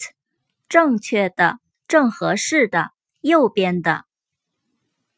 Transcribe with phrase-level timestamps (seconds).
[0.70, 4.06] 正确的，正合适的，右边的。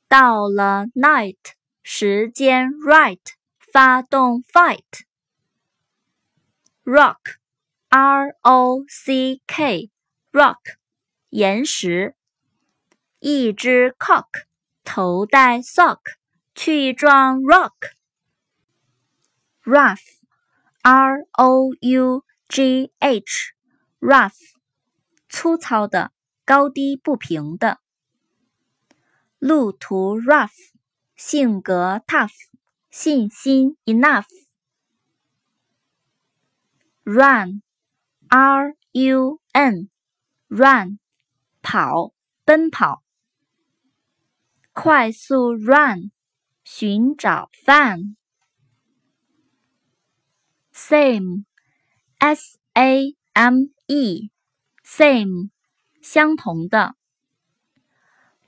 [0.07, 1.37] 到了 night，
[1.83, 3.19] 时间 right，
[3.59, 7.35] 发动 fight。Rock,
[7.89, 9.91] R-O-C-K,
[10.31, 10.57] rock，
[11.29, 12.15] 岩石。
[13.19, 14.25] 一只 cock，
[14.83, 15.99] 头戴 sock，
[16.55, 17.91] 去撞 rock。
[19.66, 20.20] Rough,
[20.82, 23.52] r o u g h,
[23.98, 24.38] rough，
[25.28, 26.12] 粗糙的，
[26.44, 27.80] 高低不平的。
[29.40, 30.70] 路途 rough，
[31.16, 32.30] 性格 tough，
[32.90, 34.28] 信心 enough。
[37.02, 37.62] run,
[38.28, 39.90] r u n,
[40.46, 41.00] run，
[41.60, 42.12] 跑，
[42.44, 43.02] 奔跑。
[44.72, 46.12] 快速 run，
[46.62, 48.14] 寻找 fun。
[50.88, 51.46] Same,
[52.20, 54.30] s a m e,
[54.84, 55.50] same，
[56.00, 56.94] 相同的。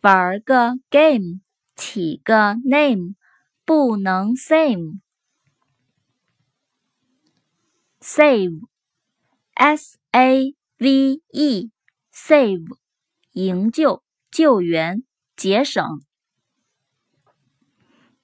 [0.02, 1.40] 玩个 game，
[1.74, 3.16] 起个 name，
[3.64, 5.00] 不能 same。
[8.00, 8.68] Save,
[9.54, 11.72] s a v e,
[12.14, 12.76] save，
[13.32, 15.02] 营救、救援、
[15.34, 15.84] 节省。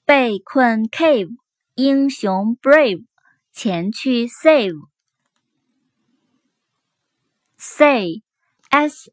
[0.04, 1.34] 被困 cave，
[1.74, 3.06] 英雄 brave。
[3.54, 4.82] 前去 save，say，s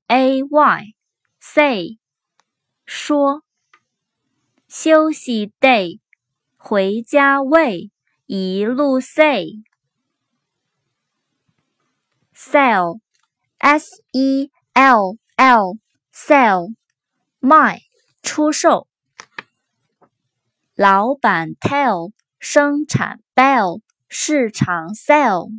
[0.07, 1.99] a y，say，
[2.83, 3.43] 说。
[4.67, 5.99] 休息 day，
[6.57, 7.91] 回家 way，
[8.25, 9.61] 一路 say。
[12.33, 16.73] sell，s e l l，sell，
[17.39, 17.81] 卖，
[18.23, 18.87] 出售。
[20.73, 23.81] 老板 tell，生产 bell。
[24.13, 25.49] 市场 sell。